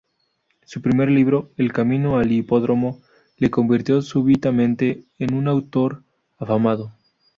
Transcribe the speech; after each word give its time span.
Su 0.65 0.81
primer 0.81 1.11
libro, 1.11 1.51
"El 1.57 1.71
camino 1.71 2.17
al 2.17 2.31
hipódromo", 2.31 3.01
le 3.37 3.51
convirtió 3.51 4.01
súbitamente 4.01 5.05
en 5.19 5.35
un 5.35 5.47
autor 5.47 6.03
afamado. 6.39 6.91